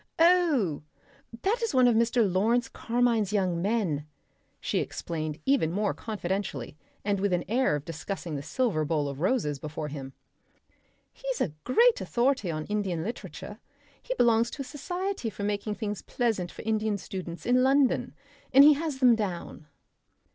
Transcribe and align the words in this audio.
"Oh, 0.17 0.81
that 1.43 1.61
is 1.61 1.75
one 1.75 1.87
of 1.87 1.93
Mr. 1.95 2.27
Lawrence 2.27 2.67
Carmine's 2.69 3.31
young 3.31 3.61
men!" 3.61 4.07
she 4.59 4.79
explained 4.79 5.39
even 5.45 5.71
more 5.71 5.93
confidentially 5.93 6.75
and 7.05 7.19
with 7.19 7.31
an 7.33 7.43
air 7.47 7.75
of 7.75 7.85
discussing 7.85 8.35
the 8.35 8.41
silver 8.41 8.83
bowl 8.83 9.07
of 9.07 9.19
roses 9.19 9.59
before 9.59 9.89
him. 9.89 10.13
"He's 11.13 11.39
a 11.39 11.53
great 11.65 12.01
authority 12.01 12.49
on 12.49 12.65
Indian 12.65 13.03
literature, 13.03 13.59
he 14.01 14.15
belongs 14.15 14.49
to 14.49 14.63
a 14.63 14.65
society 14.65 15.29
for 15.29 15.43
making 15.43 15.75
things 15.75 16.01
pleasant 16.01 16.51
for 16.51 16.63
Indian 16.63 16.97
students 16.97 17.45
in 17.45 17.61
London, 17.61 18.15
and 18.51 18.63
he 18.63 18.73
has 18.73 18.97
them 18.97 19.15
down." 19.15 19.67